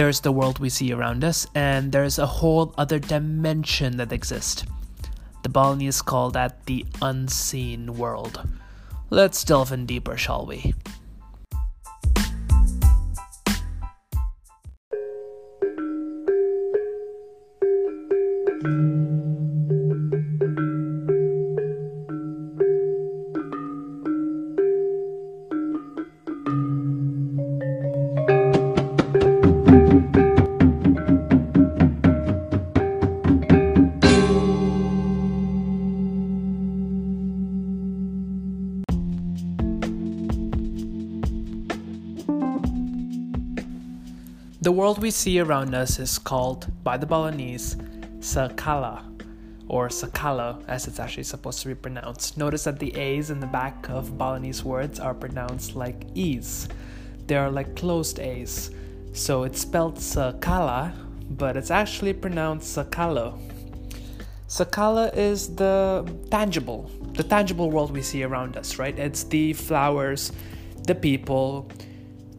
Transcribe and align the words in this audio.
There's 0.00 0.20
the 0.20 0.32
world 0.32 0.60
we 0.60 0.70
see 0.70 0.94
around 0.94 1.24
us, 1.24 1.46
and 1.54 1.92
there's 1.92 2.18
a 2.18 2.24
whole 2.24 2.72
other 2.78 2.98
dimension 2.98 3.98
that 3.98 4.14
exists. 4.14 4.64
The 5.42 5.50
Balinese 5.50 6.00
call 6.00 6.30
that 6.30 6.64
the 6.64 6.86
unseen 7.02 7.98
world. 7.98 8.48
Let's 9.10 9.44
delve 9.44 9.72
in 9.72 9.84
deeper, 9.84 10.16
shall 10.16 10.46
we? 10.46 10.72
The 44.62 44.72
world 44.72 45.00
we 45.00 45.10
see 45.10 45.40
around 45.40 45.74
us 45.74 45.98
is 45.98 46.18
called, 46.18 46.70
by 46.84 46.98
the 46.98 47.06
Balinese, 47.06 47.76
Sakala, 48.18 49.02
or 49.68 49.88
Sakala 49.88 50.62
as 50.68 50.86
it's 50.86 51.00
actually 51.00 51.22
supposed 51.22 51.62
to 51.62 51.68
be 51.68 51.74
pronounced. 51.74 52.36
Notice 52.36 52.64
that 52.64 52.78
the 52.78 52.94
A's 52.94 53.30
in 53.30 53.40
the 53.40 53.46
back 53.46 53.88
of 53.88 54.18
Balinese 54.18 54.62
words 54.62 55.00
are 55.00 55.14
pronounced 55.14 55.76
like 55.76 56.04
E's. 56.14 56.68
They 57.26 57.36
are 57.36 57.50
like 57.50 57.74
closed 57.74 58.20
A's. 58.20 58.70
So 59.14 59.44
it's 59.44 59.62
spelled 59.62 59.96
Sakala, 59.96 60.92
but 61.30 61.56
it's 61.56 61.70
actually 61.70 62.12
pronounced 62.12 62.76
Sakalo. 62.76 63.40
Sakala 64.46 65.16
is 65.16 65.56
the 65.56 66.04
tangible, 66.30 66.90
the 67.14 67.22
tangible 67.22 67.70
world 67.70 67.92
we 67.92 68.02
see 68.02 68.24
around 68.24 68.58
us, 68.58 68.78
right? 68.78 68.98
It's 68.98 69.24
the 69.24 69.54
flowers, 69.54 70.32
the 70.86 70.94
people, 70.94 71.70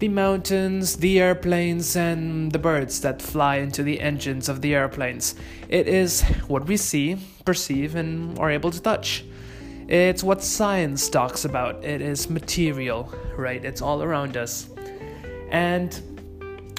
the 0.00 0.08
mountains, 0.08 0.96
the 0.96 1.20
airplanes, 1.20 1.94
and 1.94 2.50
the 2.52 2.58
birds 2.58 3.02
that 3.02 3.20
fly 3.20 3.56
into 3.56 3.82
the 3.82 4.00
engines 4.00 4.48
of 4.48 4.62
the 4.62 4.74
airplanes. 4.74 5.34
It 5.68 5.86
is 5.86 6.22
what 6.48 6.66
we 6.66 6.78
see, 6.78 7.18
perceive, 7.44 7.94
and 7.94 8.38
are 8.38 8.50
able 8.50 8.70
to 8.70 8.80
touch. 8.80 9.24
It's 9.88 10.24
what 10.24 10.42
science 10.42 11.10
talks 11.10 11.44
about. 11.44 11.84
It 11.84 12.00
is 12.00 12.30
material, 12.30 13.12
right? 13.36 13.62
It's 13.62 13.82
all 13.82 14.02
around 14.02 14.38
us. 14.38 14.70
And 15.50 16.00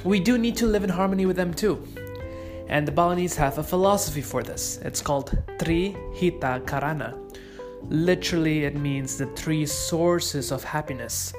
we 0.03 0.19
do 0.19 0.39
need 0.39 0.55
to 0.57 0.65
live 0.65 0.83
in 0.83 0.89
harmony 0.89 1.27
with 1.27 1.35
them 1.35 1.53
too. 1.53 1.87
And 2.69 2.87
the 2.87 2.91
Balinese 2.91 3.35
have 3.35 3.59
a 3.59 3.63
philosophy 3.63 4.21
for 4.21 4.41
this. 4.41 4.79
It's 4.83 5.01
called 5.01 5.37
Tri 5.59 5.93
Hita 6.17 6.65
Karana. 6.65 7.15
Literally, 7.83 8.63
it 8.63 8.75
means 8.75 9.17
the 9.17 9.27
three 9.27 9.67
sources 9.67 10.51
of 10.51 10.63
happiness. 10.63 11.33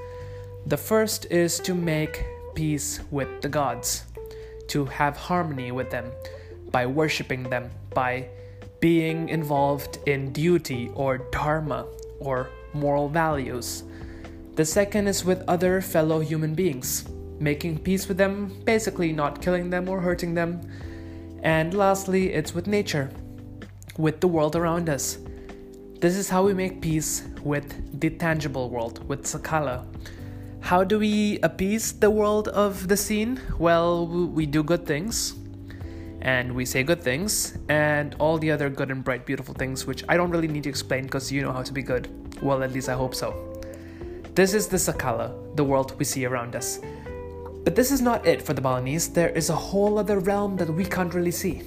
The 0.67 0.77
first 0.77 1.27
is 1.27 1.59
to 1.61 1.75
make 1.75 2.25
peace 2.55 3.01
with 3.11 3.43
the 3.43 3.49
gods, 3.49 4.05
to 4.69 4.85
have 4.85 5.17
harmony 5.17 5.73
with 5.73 5.91
them 5.91 6.13
by 6.71 6.87
worshipping 6.87 7.43
them, 7.43 7.71
by 7.93 8.29
being 8.79 9.29
involved 9.29 9.99
in 10.07 10.33
duty 10.33 10.91
or 10.95 11.19
dharma 11.33 11.87
or 12.21 12.49
moral 12.75 13.09
values. 13.09 13.83
The 14.55 14.65
second 14.65 15.09
is 15.09 15.25
with 15.25 15.43
other 15.49 15.81
fellow 15.81 16.21
human 16.21 16.55
beings, 16.55 17.09
making 17.41 17.81
peace 17.81 18.07
with 18.07 18.17
them, 18.17 18.57
basically 18.65 19.13
not 19.13 19.43
killing 19.43 19.69
them 19.69 19.89
or 19.89 20.01
hurting 20.01 20.35
them. 20.35 20.61
And 21.43 21.75
lastly, 21.75 22.33
it's 22.33 22.55
with 22.55 22.69
nature, 22.69 23.11
with 23.99 24.21
the 24.21 24.29
world 24.29 24.55
around 24.55 24.89
us. 24.89 25.19
This 26.01 26.17
is 26.17 26.29
how 26.29 26.45
we 26.45 26.55
make 26.55 26.81
peace 26.81 27.25
with 27.43 28.01
the 28.01 28.11
tangible 28.11 28.71
world, 28.71 29.07
with 29.09 29.25
Sakala. 29.25 29.85
How 30.63 30.85
do 30.85 30.99
we 30.99 31.41
appease 31.43 31.93
the 31.93 32.09
world 32.09 32.47
of 32.49 32.87
the 32.87 32.97
seen? 32.97 33.41
Well, 33.59 34.07
we 34.07 34.47
do 34.47 34.63
good 34.63 34.87
things, 34.87 35.35
and 36.23 36.55
we 36.55 36.65
say 36.65 36.85
good 36.85 37.03
things, 37.03 37.59
and 37.69 38.15
all 38.21 38.39
the 38.39 38.53
other 38.53 38.71
good 38.71 38.91
and 38.91 39.03
bright, 39.03 39.27
beautiful 39.27 39.55
things, 39.55 39.87
which 39.87 40.05
I 40.09 40.17
don't 40.17 40.31
really 40.31 40.47
need 40.47 40.63
to 40.63 40.71
explain 40.71 41.03
because 41.03 41.33
you 41.33 41.43
know 41.43 41.53
how 41.53 41.63
to 41.63 41.73
be 41.73 41.83
good. 41.83 42.09
Well, 42.41 42.63
at 42.63 42.73
least 42.73 42.89
I 42.89 42.95
hope 42.95 43.15
so. 43.15 43.35
This 44.35 44.55
is 44.55 44.69
the 44.69 44.77
Sakala, 44.77 45.57
the 45.57 45.65
world 45.65 45.99
we 45.99 46.05
see 46.05 46.25
around 46.25 46.55
us. 46.55 46.79
But 47.65 47.75
this 47.75 47.91
is 47.91 48.01
not 48.01 48.25
it 48.25 48.41
for 48.41 48.55
the 48.55 48.63
Balinese, 48.63 49.09
there 49.09 49.31
is 49.31 49.51
a 49.51 49.57
whole 49.57 49.99
other 49.99 50.21
realm 50.21 50.57
that 50.57 50.71
we 50.71 50.85
can't 50.85 51.13
really 51.13 51.33
see. 51.33 51.63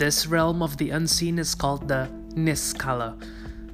This 0.00 0.26
realm 0.26 0.62
of 0.62 0.78
the 0.78 0.88
unseen 0.88 1.38
is 1.38 1.54
called 1.54 1.86
the 1.86 2.08
Niskala. 2.30 3.22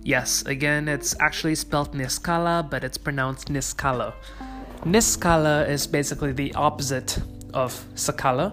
Yes, 0.02 0.42
again, 0.42 0.88
it's 0.88 1.14
actually 1.20 1.54
spelled 1.54 1.92
Niskala, 1.92 2.68
but 2.68 2.82
it's 2.82 2.98
pronounced 2.98 3.46
Niskala. 3.46 4.12
Niskala 4.84 5.68
is 5.68 5.86
basically 5.86 6.32
the 6.32 6.52
opposite 6.54 7.16
of 7.54 7.72
Sakala. 7.94 8.50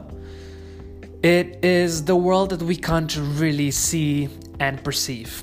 It 1.23 1.65
is 1.65 2.05
the 2.05 2.15
world 2.15 2.51
that 2.51 2.61
we 2.61 2.75
can't 2.75 3.17
really 3.41 3.71
see 3.71 4.29
and 4.59 4.83
perceive. 4.83 5.41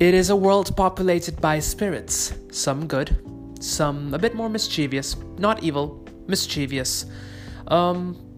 It 0.00 0.14
is 0.14 0.30
a 0.30 0.36
world 0.36 0.74
populated 0.74 1.38
by 1.42 1.58
spirits, 1.58 2.32
some 2.50 2.86
good, 2.86 3.14
some 3.60 4.14
a 4.14 4.18
bit 4.18 4.34
more 4.34 4.48
mischievous, 4.48 5.16
not 5.36 5.62
evil, 5.62 6.02
mischievous. 6.26 7.04
Um, 7.68 8.31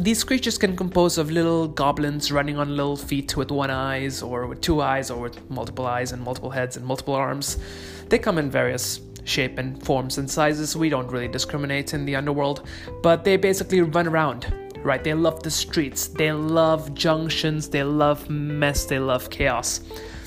these 0.00 0.24
creatures 0.24 0.56
can 0.56 0.74
compose 0.74 1.18
of 1.18 1.30
little 1.30 1.68
goblins 1.68 2.32
running 2.32 2.56
on 2.58 2.76
little 2.76 2.96
feet 2.96 3.36
with 3.36 3.50
one 3.50 3.70
eyes 3.70 4.22
or 4.22 4.46
with 4.46 4.60
two 4.60 4.80
eyes 4.80 5.10
or 5.10 5.20
with 5.20 5.50
multiple 5.50 5.86
eyes 5.86 6.12
and 6.12 6.22
multiple 6.22 6.50
heads 6.50 6.76
and 6.76 6.86
multiple 6.86 7.14
arms. 7.14 7.58
They 8.08 8.18
come 8.18 8.38
in 8.38 8.50
various 8.50 9.00
shape 9.24 9.58
and 9.58 9.82
forms 9.84 10.18
and 10.18 10.30
sizes. 10.30 10.76
We 10.76 10.88
don't 10.88 11.08
really 11.08 11.28
discriminate 11.28 11.92
in 11.94 12.06
the 12.06 12.16
underworld, 12.16 12.66
but 13.02 13.24
they 13.24 13.36
basically 13.36 13.82
run 13.82 14.08
around, 14.08 14.52
right? 14.82 15.04
They 15.04 15.14
love 15.14 15.42
the 15.42 15.50
streets, 15.50 16.08
they 16.08 16.32
love 16.32 16.94
junctions, 16.94 17.68
they 17.68 17.84
love 17.84 18.28
mess, 18.30 18.86
they 18.86 18.98
love 18.98 19.28
chaos. 19.28 19.80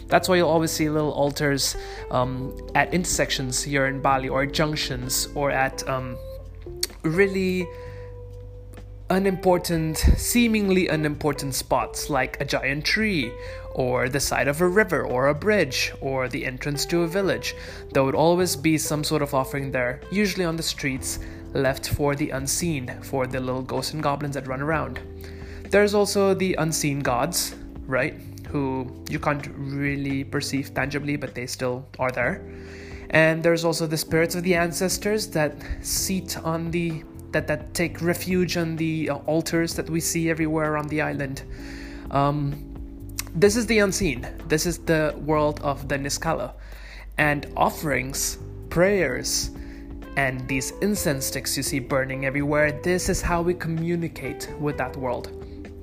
That's 0.08 0.30
why 0.30 0.36
you'll 0.36 0.50
always 0.50 0.72
see 0.72 0.90
little 0.90 1.12
altars 1.12 1.76
um, 2.12 2.56
at 2.76 2.94
intersections 2.94 3.64
here 3.64 3.88
in 3.88 4.02
Bali 4.02 4.30
or 4.30 4.46
junctions 4.46 5.28
or 5.34 5.50
at 5.50 5.88
um, 5.90 6.16
really 7.02 7.68
unimportant, 9.10 9.98
seemingly 10.18 10.88
unimportant 10.88 11.54
spots 11.54 12.10
like 12.10 12.42
a 12.42 12.46
giant 12.46 12.84
tree, 12.84 13.32
or 13.74 14.10
the 14.10 14.20
side 14.20 14.48
of 14.48 14.62
a 14.62 14.68
river, 14.68 15.04
or 15.04 15.28
a 15.28 15.34
bridge, 15.36 15.94
or 16.02 16.28
the 16.28 16.46
entrance 16.46 16.86
to 16.88 17.04
a 17.04 17.08
village. 17.08 17.56
There 17.94 18.04
would 18.04 18.16
always 18.16 18.56
be 18.56 18.78
some 18.78 19.04
sort 19.04 19.22
of 19.22 19.34
offering 19.34 19.72
there, 19.72 20.02
usually 20.12 20.46
on 20.46 20.56
the 20.56 20.64
streets, 20.64 21.20
left 21.54 21.90
for 21.90 22.16
the 22.16 22.32
unseen, 22.32 23.00
for 23.04 23.28
the 23.28 23.40
little 23.40 23.62
ghosts 23.62 23.94
and 23.94 24.02
goblins 24.02 24.36
that 24.36 24.48
run 24.48 24.62
around. 24.62 25.00
There's 25.70 25.94
also 25.94 26.34
the 26.34 26.56
unseen 26.56 27.02
gods, 27.02 27.56
right? 27.86 28.16
Who 28.48 28.92
you 29.10 29.20
can't 29.20 29.48
really 29.56 30.24
perceive 30.24 30.74
tangibly, 30.74 31.16
but 31.16 31.36
they 31.36 31.46
still 31.46 31.86
are 32.00 32.12
there. 32.12 32.42
And 33.12 33.44
there's 33.44 33.64
also 33.64 33.86
the 33.86 33.98
spirits 33.98 34.36
of 34.36 34.44
the 34.44 34.56
ancestors 34.56 35.28
that 35.28 35.56
seat 35.82 36.38
on 36.44 36.72
the 36.72 37.04
that, 37.36 37.48
that 37.48 37.74
take 37.74 38.02
refuge 38.02 38.56
on 38.56 38.78
the 38.78 39.10
uh, 39.10 39.16
altars 39.28 39.74
that 39.74 39.90
we 39.90 40.00
see 40.00 40.30
everywhere 40.30 40.78
on 40.78 40.88
the 40.88 41.02
island. 41.02 41.44
Um, 42.12 42.74
this 43.36 43.58
is 43.58 43.66
the 43.66 43.80
unseen. 43.80 44.26
This 44.48 44.66
is 44.66 44.78
the 44.78 45.14
world 45.26 45.60
of 45.62 45.90
the 45.90 45.98
Niskala. 45.98 46.54
And 47.18 47.46
offerings, 47.58 48.38
prayers, 48.70 49.52
and 50.16 50.48
these 50.48 50.72
incense 50.82 51.26
sticks 51.26 51.58
you 51.58 51.64
see 51.64 51.80
burning 51.80 52.26
everywhere, 52.26 52.72
this 52.72 53.10
is 53.10 53.22
how 53.22 53.42
we 53.42 53.54
communicate 53.54 54.50
with 54.58 54.78
that 54.78 54.96
world. 54.96 55.28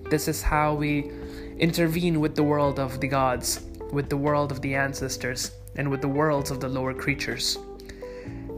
This 0.08 0.28
is 0.28 0.40
how 0.40 0.72
we 0.72 1.10
intervene 1.58 2.18
with 2.18 2.34
the 2.34 2.42
world 2.42 2.78
of 2.78 2.98
the 2.98 3.08
gods, 3.08 3.60
with 3.92 4.08
the 4.08 4.16
world 4.16 4.50
of 4.52 4.62
the 4.62 4.74
ancestors, 4.74 5.52
and 5.76 5.90
with 5.90 6.00
the 6.00 6.08
worlds 6.08 6.50
of 6.50 6.60
the 6.60 6.68
lower 6.68 6.94
creatures. 6.94 7.58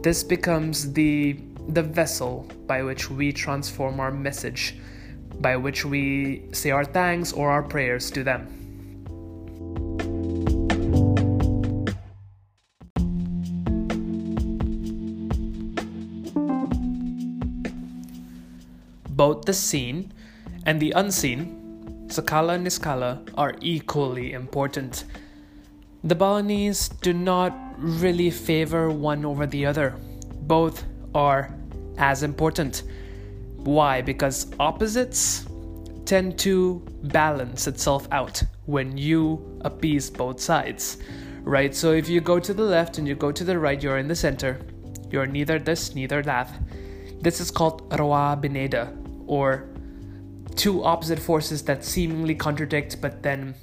This 0.01 0.23
becomes 0.23 0.93
the 0.93 1.37
the 1.69 1.83
vessel 1.83 2.47
by 2.67 2.83
which 2.83 3.09
we 3.09 3.31
transform 3.31 3.99
our 3.99 4.11
message, 4.11 4.75
by 5.39 5.55
which 5.57 5.85
we 5.85 6.43
say 6.51 6.71
our 6.71 6.85
thanks 6.85 7.33
or 7.33 7.49
our 7.49 7.63
prayers 7.63 8.11
to 8.11 8.23
them. 8.23 8.47
Both 19.09 19.45
the 19.45 19.53
seen 19.53 20.11
and 20.65 20.79
the 20.79 20.91
unseen, 20.91 22.07
Sakala 22.07 22.55
and 22.55 22.67
Niskala 22.67 23.27
are 23.35 23.55
equally 23.61 24.33
important. 24.33 25.05
The 26.03 26.15
Balinese 26.15 26.89
do 26.89 27.13
not 27.13 27.55
really 27.77 28.29
favor 28.29 28.89
one 28.91 29.25
over 29.25 29.47
the 29.47 29.65
other. 29.65 29.95
Both 30.41 30.83
are 31.15 31.49
as 31.97 32.21
important. 32.21 32.83
Why? 33.55 34.01
Because 34.01 34.53
opposites 34.59 35.45
tend 36.05 36.37
to 36.39 36.85
balance 37.05 37.65
itself 37.65 38.07
out 38.11 38.43
when 38.65 38.95
you 38.97 39.59
appease 39.61 40.09
both 40.09 40.39
sides, 40.39 40.97
right? 41.41 41.73
So 41.73 41.93
if 41.93 42.07
you 42.07 42.21
go 42.21 42.39
to 42.39 42.53
the 42.53 42.63
left 42.63 42.99
and 42.99 43.07
you 43.07 43.15
go 43.15 43.31
to 43.31 43.43
the 43.43 43.57
right, 43.57 43.81
you're 43.81 43.97
in 43.97 44.07
the 44.07 44.15
center. 44.15 44.59
You're 45.09 45.25
neither 45.25 45.57
this, 45.57 45.95
neither 45.95 46.21
that. 46.21 46.51
This 47.21 47.39
is 47.39 47.49
called 47.49 47.89
Rwa 47.89 48.39
Bhineda, 48.39 48.95
or 49.25 49.67
two 50.55 50.83
opposite 50.83 51.19
forces 51.19 51.63
that 51.63 51.83
seemingly 51.83 52.35
contradict 52.35 53.01
but 53.01 53.23
then 53.23 53.55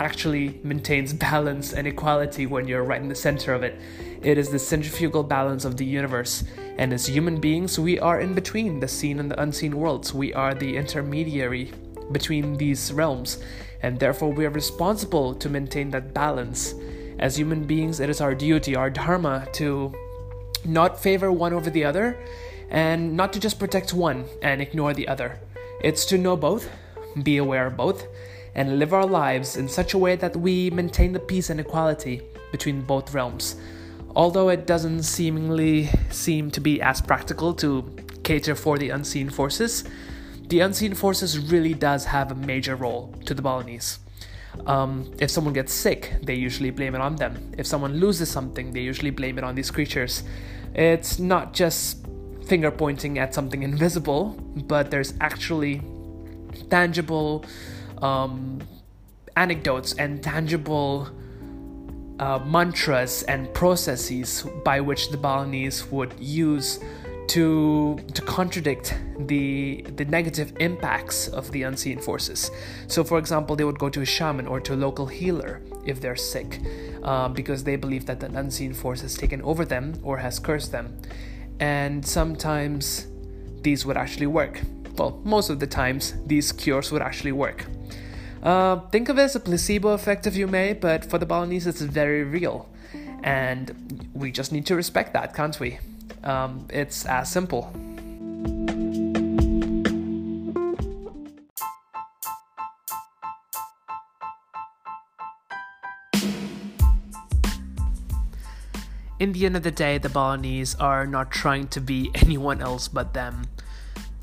actually 0.00 0.60
maintains 0.62 1.12
balance 1.12 1.72
and 1.72 1.86
equality 1.86 2.46
when 2.46 2.68
you're 2.68 2.84
right 2.84 3.00
in 3.00 3.08
the 3.08 3.14
center 3.14 3.54
of 3.54 3.62
it. 3.62 3.80
It 4.22 4.38
is 4.38 4.50
the 4.50 4.58
centrifugal 4.58 5.22
balance 5.22 5.64
of 5.64 5.76
the 5.76 5.84
universe. 5.84 6.44
And 6.76 6.92
as 6.92 7.06
human 7.06 7.40
beings, 7.40 7.78
we 7.78 7.98
are 7.98 8.20
in 8.20 8.34
between 8.34 8.80
the 8.80 8.88
seen 8.88 9.18
and 9.18 9.30
the 9.30 9.40
unseen 9.40 9.76
worlds. 9.76 10.14
We 10.14 10.32
are 10.34 10.54
the 10.54 10.76
intermediary 10.76 11.72
between 12.12 12.56
these 12.56 12.92
realms, 12.92 13.42
and 13.82 13.98
therefore 13.98 14.32
we 14.32 14.46
are 14.46 14.50
responsible 14.50 15.34
to 15.34 15.48
maintain 15.48 15.90
that 15.90 16.14
balance. 16.14 16.74
As 17.18 17.36
human 17.36 17.64
beings, 17.64 18.00
it 18.00 18.08
is 18.08 18.20
our 18.20 18.34
duty, 18.34 18.76
our 18.76 18.90
dharma, 18.90 19.46
to 19.54 19.92
not 20.64 21.00
favor 21.00 21.30
one 21.32 21.52
over 21.52 21.70
the 21.70 21.84
other 21.84 22.18
and 22.70 23.16
not 23.16 23.32
to 23.32 23.40
just 23.40 23.58
protect 23.58 23.94
one 23.94 24.24
and 24.42 24.60
ignore 24.60 24.94
the 24.94 25.08
other. 25.08 25.40
It's 25.82 26.04
to 26.06 26.18
know 26.18 26.36
both, 26.36 26.68
be 27.22 27.36
aware 27.38 27.66
of 27.66 27.76
both, 27.76 28.06
and 28.58 28.80
live 28.80 28.92
our 28.92 29.06
lives 29.06 29.56
in 29.56 29.68
such 29.68 29.94
a 29.94 29.98
way 29.98 30.16
that 30.16 30.34
we 30.36 30.68
maintain 30.70 31.12
the 31.12 31.20
peace 31.20 31.48
and 31.48 31.60
equality 31.60 32.20
between 32.50 32.82
both 32.82 33.14
realms. 33.14 33.54
Although 34.16 34.48
it 34.48 34.66
doesn't 34.66 35.04
seemingly 35.04 35.88
seem 36.10 36.50
to 36.50 36.60
be 36.60 36.82
as 36.82 37.00
practical 37.00 37.54
to 37.54 37.88
cater 38.24 38.56
for 38.56 38.76
the 38.76 38.90
unseen 38.90 39.30
forces, 39.30 39.84
the 40.48 40.58
unseen 40.58 40.94
forces 40.94 41.38
really 41.38 41.72
does 41.72 42.04
have 42.06 42.32
a 42.32 42.34
major 42.34 42.74
role 42.74 43.14
to 43.26 43.32
the 43.32 43.42
Balinese. 43.42 44.00
Um, 44.66 45.08
if 45.20 45.30
someone 45.30 45.54
gets 45.54 45.72
sick, 45.72 46.16
they 46.24 46.34
usually 46.34 46.70
blame 46.70 46.96
it 46.96 47.00
on 47.00 47.14
them. 47.14 47.52
If 47.56 47.64
someone 47.64 48.00
loses 48.00 48.28
something, 48.28 48.72
they 48.72 48.80
usually 48.80 49.12
blame 49.12 49.38
it 49.38 49.44
on 49.44 49.54
these 49.54 49.70
creatures. 49.70 50.24
It's 50.74 51.20
not 51.20 51.54
just 51.54 52.04
finger 52.44 52.72
pointing 52.72 53.20
at 53.20 53.34
something 53.34 53.62
invisible, 53.70 54.30
but 54.66 54.90
there's 54.90 55.14
actually 55.20 55.80
tangible 56.70 57.44
um, 58.02 58.60
anecdotes 59.36 59.94
and 59.94 60.22
tangible 60.22 61.08
uh, 62.18 62.38
mantras 62.44 63.22
and 63.24 63.52
processes 63.54 64.44
by 64.64 64.80
which 64.80 65.10
the 65.10 65.16
Balinese 65.16 65.86
would 65.90 66.14
use 66.18 66.80
to 67.28 67.98
to 68.14 68.22
contradict 68.22 68.98
the 69.26 69.84
the 69.96 70.04
negative 70.06 70.52
impacts 70.60 71.28
of 71.28 71.50
the 71.52 71.62
unseen 71.62 71.98
forces. 71.98 72.50
So, 72.86 73.04
for 73.04 73.18
example, 73.18 73.54
they 73.54 73.64
would 73.64 73.78
go 73.78 73.90
to 73.90 74.00
a 74.00 74.06
shaman 74.06 74.46
or 74.46 74.60
to 74.60 74.74
a 74.74 74.78
local 74.86 75.06
healer 75.06 75.60
if 75.84 76.00
they're 76.00 76.16
sick, 76.16 76.60
uh, 77.02 77.28
because 77.28 77.64
they 77.64 77.76
believe 77.76 78.06
that 78.06 78.22
an 78.22 78.36
unseen 78.36 78.72
force 78.72 79.02
has 79.02 79.14
taken 79.14 79.42
over 79.42 79.64
them 79.64 79.94
or 80.02 80.16
has 80.18 80.38
cursed 80.38 80.72
them, 80.72 80.96
and 81.60 82.04
sometimes 82.04 83.06
these 83.62 83.84
would 83.84 83.96
actually 83.96 84.26
work. 84.26 84.60
Well, 84.98 85.20
most 85.22 85.48
of 85.48 85.60
the 85.60 85.66
times 85.66 86.14
these 86.26 86.50
cures 86.50 86.90
would 86.90 87.02
actually 87.02 87.30
work. 87.30 87.66
Uh, 88.42 88.80
think 88.90 89.08
of 89.08 89.18
it 89.18 89.22
as 89.22 89.36
a 89.36 89.40
placebo 89.40 89.90
effect 89.90 90.26
if 90.26 90.34
you 90.34 90.48
may, 90.48 90.72
but 90.72 91.04
for 91.04 91.18
the 91.18 91.26
Balinese 91.26 91.68
it's 91.68 91.80
very 91.80 92.24
real. 92.24 92.68
And 93.22 94.08
we 94.12 94.32
just 94.32 94.50
need 94.50 94.66
to 94.66 94.74
respect 94.74 95.12
that, 95.12 95.34
can't 95.34 95.58
we? 95.60 95.78
Um, 96.24 96.66
it's 96.70 97.06
as 97.06 97.30
simple. 97.30 97.72
In 109.20 109.32
the 109.32 109.46
end 109.46 109.56
of 109.56 109.64
the 109.64 109.72
day, 109.72 109.98
the 109.98 110.08
Balinese 110.08 110.76
are 110.76 111.04
not 111.06 111.30
trying 111.32 111.66
to 111.68 111.80
be 111.80 112.10
anyone 112.14 112.60
else 112.60 112.88
but 112.88 113.14
them 113.14 113.46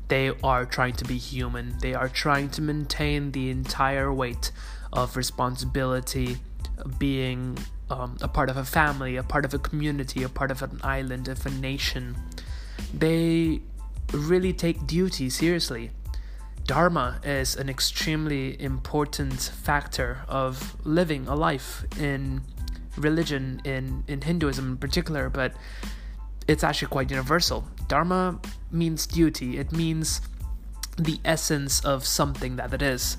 they 0.08 0.32
are 0.42 0.64
trying 0.64 0.94
to 0.94 1.04
be 1.04 1.18
human. 1.18 1.76
They 1.80 1.94
are 1.94 2.08
trying 2.08 2.50
to 2.50 2.62
maintain 2.62 3.32
the 3.32 3.50
entire 3.50 4.12
weight 4.12 4.52
of 4.92 5.16
responsibility, 5.16 6.38
being 6.98 7.58
um, 7.90 8.16
a 8.20 8.28
part 8.28 8.48
of 8.48 8.56
a 8.56 8.64
family, 8.64 9.16
a 9.16 9.22
part 9.22 9.44
of 9.44 9.54
a 9.54 9.58
community, 9.58 10.22
a 10.22 10.28
part 10.28 10.50
of 10.50 10.62
an 10.62 10.80
island, 10.82 11.28
of 11.28 11.44
a 11.46 11.50
nation. 11.50 12.16
They 12.94 13.60
really 14.12 14.52
take 14.52 14.86
duty 14.86 15.28
seriously. 15.30 15.90
Dharma 16.64 17.20
is 17.24 17.56
an 17.56 17.68
extremely 17.68 18.60
important 18.60 19.34
factor 19.40 20.22
of 20.28 20.76
living 20.84 21.28
a 21.28 21.34
life 21.34 21.84
in 21.98 22.42
religion, 22.96 23.60
in, 23.64 24.04
in 24.08 24.22
Hinduism 24.22 24.72
in 24.72 24.76
particular, 24.76 25.28
but 25.28 25.52
it's 26.48 26.64
actually 26.64 26.88
quite 26.88 27.10
universal. 27.10 27.66
Dharma 27.88 28.40
means 28.70 29.06
duty, 29.06 29.58
it 29.58 29.72
means 29.72 30.20
the 30.98 31.20
essence 31.24 31.84
of 31.84 32.06
something 32.06 32.56
that 32.56 32.72
it 32.72 32.82
is, 32.82 33.16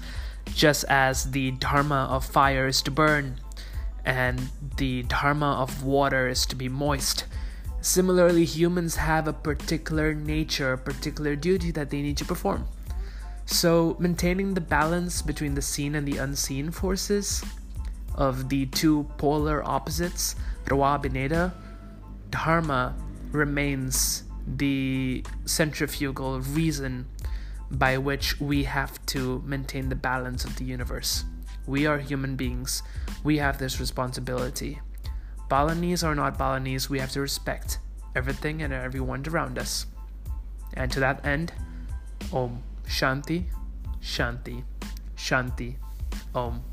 just 0.53 0.85
as 0.89 1.31
the 1.31 1.51
dharma 1.51 2.07
of 2.09 2.25
fire 2.25 2.67
is 2.67 2.81
to 2.83 2.91
burn 2.91 3.39
and 4.07 4.49
the 4.77 5.03
dharma 5.03 5.51
of 5.59 5.83
water 5.83 6.29
is 6.29 6.45
to 6.45 6.55
be 6.55 6.69
moist. 6.69 7.25
Similarly, 7.81 8.45
humans 8.45 8.95
have 8.95 9.27
a 9.27 9.33
particular 9.33 10.13
nature, 10.13 10.73
a 10.73 10.77
particular 10.77 11.35
duty 11.35 11.71
that 11.71 11.89
they 11.89 12.01
need 12.01 12.17
to 12.17 12.25
perform. 12.25 12.67
So, 13.45 13.97
maintaining 13.99 14.53
the 14.53 14.61
balance 14.61 15.21
between 15.21 15.55
the 15.55 15.61
seen 15.61 15.93
and 15.93 16.07
the 16.07 16.17
unseen 16.17 16.71
forces 16.71 17.43
of 18.15 18.47
the 18.49 18.65
two 18.67 19.03
polar 19.17 19.61
opposites, 19.63 20.35
Rwa 20.65 21.03
Bhineda, 21.03 21.53
Dharma 22.29 22.95
remains 23.31 24.23
the 24.45 25.23
centrifugal 25.45 26.39
reason 26.41 27.07
by 27.69 27.97
which 27.97 28.39
we 28.39 28.63
have 28.63 29.05
to 29.07 29.43
maintain 29.45 29.89
the 29.89 29.95
balance 29.95 30.45
of 30.45 30.55
the 30.55 30.63
universe. 30.63 31.25
We 31.65 31.85
are 31.85 31.97
human 31.97 32.35
beings, 32.35 32.81
we 33.23 33.37
have 33.37 33.57
this 33.57 33.79
responsibility. 33.79 34.79
Balinese 35.49 36.03
or 36.03 36.15
not 36.15 36.37
Balinese, 36.37 36.89
we 36.89 36.99
have 36.99 37.11
to 37.11 37.21
respect 37.21 37.79
everything 38.15 38.61
and 38.61 38.73
everyone 38.73 39.23
around 39.27 39.57
us. 39.57 39.85
And 40.73 40.91
to 40.91 40.99
that 41.01 41.25
end, 41.25 41.53
Om 42.31 42.63
Shanti, 42.85 43.45
Shanti, 44.01 44.63
Shanti, 45.15 45.75
Om. 46.33 46.63